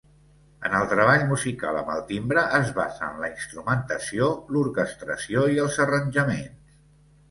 [0.69, 6.79] En el treball musical amb el timbre es basen la instrumentació, l'orquestració i els arranjaments.